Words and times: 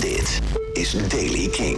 Dit 0.00 0.40
is 0.72 1.08
Daily 1.08 1.48
King. 1.48 1.76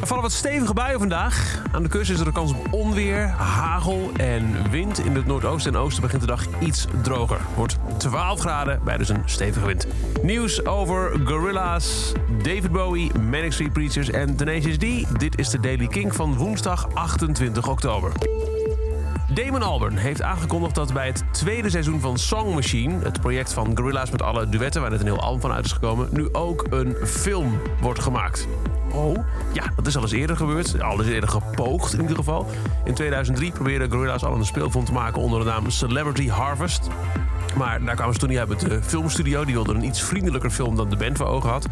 Er 0.00 0.06
vallen 0.06 0.22
wat 0.22 0.32
stevige 0.32 0.72
buien 0.72 0.98
vandaag. 0.98 1.62
Aan 1.72 1.82
de 1.82 1.88
kust 1.88 2.10
is 2.10 2.20
er 2.20 2.26
een 2.26 2.32
kans 2.32 2.52
op 2.52 2.72
onweer, 2.72 3.26
hagel 3.28 4.10
en 4.16 4.70
wind. 4.70 4.98
In 4.98 5.14
het 5.14 5.26
noordoosten 5.26 5.74
en 5.74 5.80
oosten 5.80 6.02
begint 6.02 6.20
de 6.20 6.26
dag 6.26 6.46
iets 6.60 6.86
droger. 7.02 7.40
Wordt 7.56 7.78
12 7.96 8.40
graden 8.40 8.80
bij 8.84 8.96
dus 8.96 9.08
een 9.08 9.22
stevige 9.24 9.66
wind. 9.66 9.86
Nieuws 10.22 10.64
over 10.66 11.20
Gorilla's, 11.24 12.12
David 12.42 12.70
Bowie, 12.70 13.18
Manic 13.18 13.52
Street 13.52 13.72
Preachers 13.72 14.10
en 14.10 14.36
Tenacious 14.36 14.76
D. 14.76 15.18
Dit 15.18 15.38
is 15.38 15.50
de 15.50 15.60
Daily 15.60 15.86
King 15.86 16.14
van 16.14 16.36
woensdag 16.36 16.88
28 16.94 17.68
oktober. 17.68 18.12
Damon 19.34 19.62
Albarn 19.62 19.96
heeft 19.96 20.22
aangekondigd 20.22 20.74
dat 20.74 20.92
bij 20.92 21.06
het 21.06 21.24
tweede 21.30 21.70
seizoen 21.70 22.00
van 22.00 22.18
Song 22.18 22.54
Machine... 22.54 22.98
het 23.04 23.20
project 23.20 23.52
van 23.52 23.76
Gorilla's 23.76 24.10
met 24.10 24.22
alle 24.22 24.48
duetten, 24.48 24.80
waar 24.80 24.90
net 24.90 25.00
een 25.00 25.06
heel 25.06 25.20
album 25.20 25.40
van 25.40 25.52
uit 25.52 25.64
is 25.64 25.72
gekomen... 25.72 26.08
nu 26.12 26.28
ook 26.32 26.66
een 26.70 26.96
film 27.04 27.60
wordt 27.80 28.00
gemaakt. 28.00 28.48
Oh, 28.92 29.16
ja, 29.52 29.72
dat 29.76 29.86
is 29.86 29.96
al 29.96 30.02
eens 30.02 30.12
eerder 30.12 30.36
gebeurd. 30.36 30.80
Al 30.82 30.98
eens 30.98 31.08
eerder 31.08 31.28
gepoogd 31.28 31.92
in 31.92 32.00
ieder 32.00 32.16
geval. 32.16 32.46
In 32.84 32.94
2003 32.94 33.52
probeerde 33.52 33.90
Gorilla's 33.90 34.22
al 34.22 34.34
een 34.34 34.44
speelfilm 34.44 34.84
te 34.84 34.92
maken 34.92 35.22
onder 35.22 35.38
de 35.38 35.46
naam 35.46 35.70
Celebrity 35.70 36.28
Harvest. 36.28 36.88
Maar 37.54 37.84
daar 37.84 37.94
kwamen 37.94 38.14
ze 38.14 38.20
toen 38.20 38.28
niet 38.28 38.38
uit 38.38 38.48
met 38.48 38.60
de 38.60 38.82
filmstudio. 38.82 39.44
Die 39.44 39.54
wilde 39.54 39.74
een 39.74 39.84
iets 39.84 40.02
vriendelijker 40.02 40.50
film 40.50 40.76
dan 40.76 40.90
de 40.90 40.96
band 40.96 41.16
voor 41.16 41.26
ogen 41.26 41.50
had. 41.50 41.66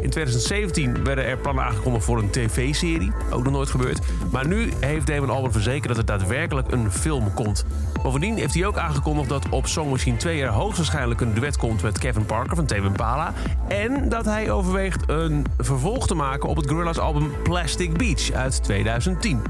In 0.00 0.10
2017 0.10 1.04
werden 1.04 1.24
er 1.24 1.38
plannen 1.38 1.64
aangekondigd 1.64 2.04
voor 2.04 2.18
een 2.18 2.30
tv-serie. 2.30 3.12
Ook 3.30 3.42
nog 3.44 3.52
nooit 3.52 3.70
gebeurd. 3.70 3.98
Maar 4.30 4.46
nu 4.46 4.72
heeft 4.80 5.06
Damon 5.06 5.30
Albarn 5.30 5.52
verzekerd 5.52 5.88
dat 5.88 5.96
er 5.96 6.04
daadwerkelijk 6.04 6.72
een 6.72 6.92
film 6.92 7.34
komt. 7.34 7.64
Bovendien 8.02 8.36
heeft 8.36 8.54
hij 8.54 8.66
ook 8.66 8.76
aangekondigd 8.76 9.28
dat 9.28 9.48
op 9.48 9.66
Song 9.66 9.90
Machine 9.90 10.16
2 10.16 10.42
er 10.42 10.48
hoogstwaarschijnlijk 10.48 11.20
een 11.20 11.34
duet 11.34 11.56
komt 11.56 11.82
met 11.82 11.98
Kevin 11.98 12.26
Parker 12.26 12.56
van 12.56 12.66
Tame 12.66 12.86
Impala. 12.86 13.32
En 13.68 14.08
dat 14.08 14.24
hij 14.24 14.50
overweegt 14.50 15.02
een 15.06 15.46
vervolg 15.58 16.06
te 16.06 16.14
maken 16.14 16.48
op 16.48 16.56
het 16.56 16.68
Gorillaz 16.68 16.98
album 16.98 17.32
Plastic 17.42 17.98
Beach 17.98 18.32
uit 18.32 18.62
2010. 18.62 19.42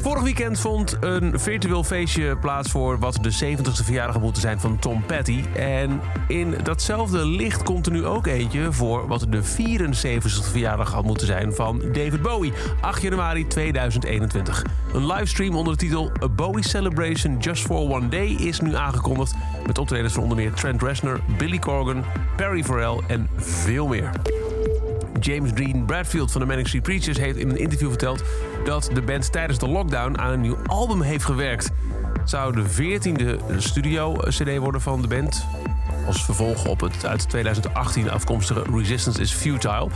Vorig 0.00 0.22
weekend 0.22 0.60
vond 0.60 0.96
een 1.00 1.40
virtueel 1.40 1.84
feestje 1.84 2.36
plaats 2.36 2.70
voor 2.70 2.98
wat 2.98 3.18
de 3.22 3.56
70ste 3.56 3.84
verjaardag 3.84 4.14
had 4.14 4.22
moeten 4.22 4.42
zijn 4.42 4.60
van 4.60 4.78
Tom 4.78 5.04
Petty. 5.06 5.44
En 5.54 6.00
in 6.28 6.54
datzelfde 6.62 7.26
licht 7.26 7.62
komt 7.62 7.86
er 7.86 7.92
nu 7.92 8.06
ook 8.06 8.26
eentje 8.26 8.72
voor 8.72 9.06
wat 9.06 9.26
de 9.28 9.42
74ste 9.42 10.50
verjaardag 10.50 10.92
had 10.92 11.04
moeten 11.04 11.26
zijn 11.26 11.52
van 11.52 11.78
David 11.92 12.22
Bowie. 12.22 12.52
8 12.80 13.02
januari 13.02 13.46
2021. 13.46 14.64
Een 14.92 15.06
livestream 15.06 15.56
onder 15.56 15.72
de 15.72 15.78
titel 15.78 16.12
A 16.22 16.28
Bowie 16.28 16.68
Celebration 16.68 17.38
Just 17.38 17.62
for 17.62 17.78
One 17.78 18.08
Day 18.08 18.28
is 18.28 18.60
nu 18.60 18.74
aangekondigd. 18.74 19.34
Met 19.66 19.78
optredens 19.78 20.12
van 20.12 20.22
onder 20.22 20.36
meer 20.36 20.52
Trent 20.52 20.82
Reznor, 20.82 21.20
Billy 21.38 21.58
Corgan, 21.58 22.04
Perry 22.36 22.64
Farrell 22.64 23.00
en 23.08 23.28
veel 23.36 23.86
meer. 23.86 24.10
James 25.20 25.54
Dean 25.54 25.84
Bradfield 25.84 26.32
van 26.32 26.40
de 26.40 26.46
Manic 26.46 26.66
Street 26.66 26.82
Preachers 26.82 27.18
heeft 27.18 27.38
in 27.38 27.50
een 27.50 27.58
interview 27.58 27.88
verteld 27.88 28.22
dat 28.64 28.90
de 28.92 29.02
band 29.02 29.32
tijdens 29.32 29.58
de 29.58 29.68
lockdown 29.68 30.18
aan 30.18 30.32
een 30.32 30.40
nieuw 30.40 30.56
album 30.66 31.00
heeft 31.00 31.24
gewerkt. 31.24 31.70
Het 32.18 32.30
zou 32.30 32.54
de 32.54 32.64
14e 32.64 33.56
studio-CD 33.56 34.56
worden 34.58 34.80
van 34.80 35.02
de 35.02 35.08
band. 35.08 35.46
Als 36.06 36.24
vervolg 36.24 36.66
op 36.66 36.80
het 36.80 37.06
uit 37.06 37.28
2018 37.28 38.10
afkomstige 38.10 38.62
Resistance 38.74 39.20
is 39.20 39.32
Futile. 39.32 39.88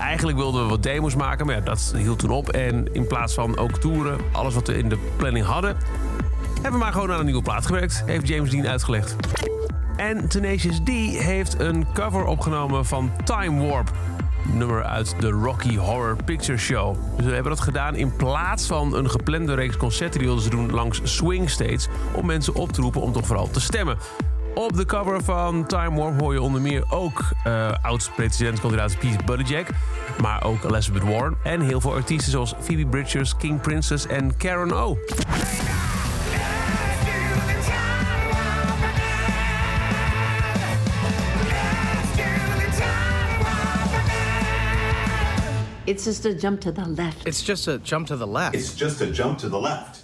Eigenlijk 0.00 0.38
wilden 0.38 0.62
we 0.62 0.68
wat 0.68 0.82
demos 0.82 1.14
maken, 1.14 1.46
maar 1.46 1.64
dat 1.64 1.94
hield 1.96 2.18
toen 2.18 2.30
op. 2.30 2.48
En 2.48 2.94
in 2.94 3.06
plaats 3.06 3.34
van 3.34 3.58
ook 3.58 3.78
toeren, 3.78 4.18
alles 4.32 4.54
wat 4.54 4.66
we 4.66 4.78
in 4.78 4.88
de 4.88 4.98
planning 5.16 5.46
hadden, 5.46 5.76
hebben 6.54 6.72
we 6.72 6.78
maar 6.78 6.92
gewoon 6.92 7.12
aan 7.12 7.18
een 7.18 7.24
nieuwe 7.24 7.42
plaat 7.42 7.66
gewerkt, 7.66 8.02
heeft 8.06 8.28
James 8.28 8.50
Dean 8.50 8.68
uitgelegd. 8.68 9.16
En 9.96 10.28
Tenacious 10.28 10.78
D 10.84 10.88
heeft 11.22 11.58
een 11.60 11.86
cover 11.92 12.24
opgenomen 12.24 12.84
van 12.84 13.10
Time 13.24 13.66
Warp 13.66 13.92
nummer 14.52 14.84
uit 14.84 15.14
de 15.20 15.30
Rocky 15.30 15.76
Horror 15.76 16.16
Picture 16.24 16.58
Show. 16.58 16.96
Dus 17.16 17.26
we 17.26 17.32
hebben 17.32 17.52
dat 17.52 17.60
gedaan 17.60 17.94
in 17.94 18.16
plaats 18.16 18.66
van 18.66 18.94
een 18.94 19.10
geplande 19.10 19.54
reeks 19.54 19.76
concerten 19.76 20.20
die 20.20 20.48
doen 20.48 20.70
langs 20.70 21.00
swing 21.02 21.50
states 21.50 21.88
om 22.12 22.26
mensen 22.26 22.54
op 22.54 22.72
te 22.72 22.80
roepen 22.80 23.00
om 23.00 23.12
toch 23.12 23.26
vooral 23.26 23.50
te 23.50 23.60
stemmen. 23.60 23.96
Op 24.54 24.76
de 24.76 24.84
cover 24.84 25.24
van 25.24 25.66
Time 25.66 26.00
Warp 26.00 26.20
hoor 26.20 26.32
je 26.32 26.42
onder 26.42 26.60
meer 26.60 26.84
ook 26.90 27.24
uh, 27.46 27.72
oud-presidentskandidaat 27.82 28.98
Pete 28.98 29.24
Buttigieg, 29.24 29.68
maar 30.20 30.44
ook 30.44 30.64
Elizabeth 30.64 31.02
Warren 31.02 31.36
en 31.42 31.60
heel 31.60 31.80
veel 31.80 31.94
artiesten 31.94 32.32
zoals 32.32 32.54
Phoebe 32.60 32.86
Bridgers, 32.86 33.36
King 33.36 33.60
Princess 33.60 34.06
en 34.06 34.36
Karen 34.36 34.72
O. 34.72 34.98
It's 45.86 46.06
just 46.06 46.24
a 46.24 46.34
jump 46.34 46.62
to 46.62 46.72
the 46.72 46.86
left. 46.86 47.26
It's 47.26 47.42
just 47.42 47.68
a 47.68 47.76
jump 47.76 48.08
to 48.08 48.16
the 48.16 48.26
left. 48.26 48.54
It's 48.54 48.74
just 48.74 49.02
a 49.02 49.10
jump 49.10 49.38
to 49.40 49.50
the 49.50 49.60
left. 49.60 50.02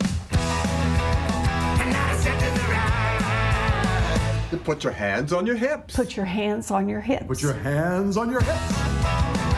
Put 4.65 4.85
your 4.85 4.93
hands 4.93 5.33
on 5.33 5.47
your 5.47 5.57
hips. 5.57 5.97
Put 5.97 6.17
your 6.17 6.27
hands 6.27 6.71
on 6.71 6.87
your 6.87 7.01
hips. 7.01 7.27
Put 7.27 7.41
your 7.41 7.55
hands 7.55 8.19
on 8.19 8.31
your 8.31 8.43
hips. 8.43 9.50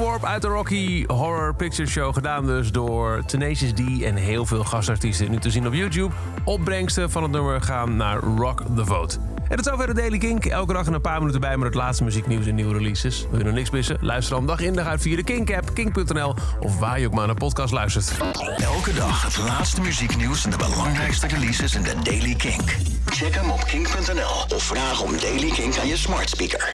Warp 0.00 0.24
uit 0.24 0.42
de 0.42 0.48
Rocky 0.48 1.04
Horror 1.06 1.54
Picture 1.54 1.88
Show. 1.88 2.14
Gedaan 2.14 2.46
dus 2.46 2.72
door 2.72 3.22
Tenacious 3.26 3.72
D 3.72 4.02
en 4.02 4.14
heel 4.14 4.46
veel 4.46 4.64
gastartiesten. 4.64 5.30
Nu 5.30 5.38
te 5.38 5.50
zien 5.50 5.66
op 5.66 5.72
YouTube. 5.72 6.14
Opbrengsten 6.44 7.10
van 7.10 7.22
het 7.22 7.32
nummer 7.32 7.62
gaan 7.62 7.96
naar 7.96 8.18
Rock 8.18 8.62
the 8.76 8.84
Vote. 8.84 9.18
En 9.48 9.56
tot 9.56 9.64
zover 9.64 9.86
de 9.86 9.94
Daily 9.94 10.18
Kink. 10.18 10.44
Elke 10.44 10.72
dag 10.72 10.86
een 10.86 11.00
paar 11.00 11.18
minuten 11.18 11.40
bij 11.40 11.56
met 11.56 11.66
het 11.66 11.74
laatste 11.74 12.04
muzieknieuws 12.04 12.46
en 12.46 12.54
nieuwe 12.54 12.72
releases. 12.72 13.26
Wil 13.30 13.38
je 13.38 13.44
nog 13.44 13.54
niks 13.54 13.70
missen? 13.70 13.96
Luister 14.00 14.34
dan 14.34 14.46
dag 14.46 14.60
in 14.60 14.74
dag 14.74 14.86
uit 14.86 15.02
via 15.02 15.16
de 15.16 15.24
Kink-app, 15.24 15.74
kink.nl... 15.74 16.34
of 16.60 16.78
waar 16.78 17.00
je 17.00 17.06
ook 17.06 17.14
maar 17.14 17.26
naar 17.26 17.34
podcast 17.34 17.72
luistert. 17.72 18.12
Elke 18.56 18.94
dag 18.94 19.22
het 19.22 19.38
laatste 19.38 19.80
muzieknieuws 19.80 20.44
en 20.44 20.50
de 20.50 20.56
belangrijkste 20.56 21.26
releases 21.26 21.74
in 21.74 21.82
de 21.82 21.94
Daily 22.02 22.34
Kink. 22.34 22.76
Check 23.06 23.34
hem 23.34 23.50
op 23.50 23.64
kink.nl 23.64 24.56
of 24.56 24.62
vraag 24.62 25.02
om 25.02 25.18
Daily 25.20 25.50
Kink 25.50 25.78
aan 25.78 25.86
je 25.86 25.96
smart 25.96 26.30
speaker. 26.30 26.68